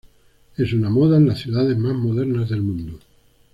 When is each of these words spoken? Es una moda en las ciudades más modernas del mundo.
Es 0.57 0.73
una 0.73 0.89
moda 0.89 1.17
en 1.17 1.27
las 1.27 1.37
ciudades 1.39 1.77
más 1.77 1.93
modernas 1.95 2.49
del 2.49 2.63
mundo. 2.63 2.97